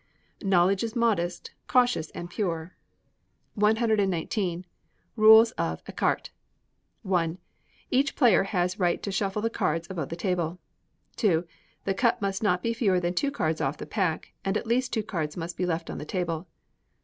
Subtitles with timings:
[0.41, 2.75] [KNOWLEDGE IS MODEST, CAUTIOUS, AND PURE.]
[3.53, 4.65] 119.
[5.15, 6.31] Rules of Ecarté.
[7.13, 7.37] i.
[7.91, 10.57] Each player has right to shuffle the cards above the table.
[11.23, 11.43] ii.
[11.85, 14.91] The cut must not be fewer than two cards off the pack, and at least
[14.91, 16.47] two cards must be left on the table.